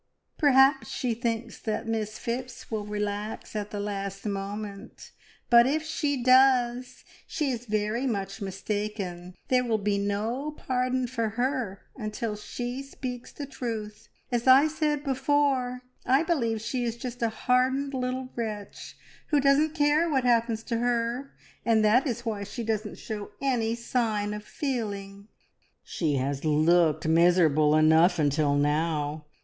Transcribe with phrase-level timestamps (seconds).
[0.35, 5.11] "Perhaps she thinks that Miss Phipps will relax at the last moment,
[5.47, 9.35] but if she does, she is very much mistaken.
[9.49, 14.09] There will be no pardon for her until she speaks the truth.
[14.31, 18.97] As I said before, I believe she is just a hardened little wretch
[19.27, 21.31] who doesn't care what happens to her,
[21.63, 25.27] and that is why she doesn't show any sign of feeling."
[25.83, 29.25] "She has looked miserable enough until now.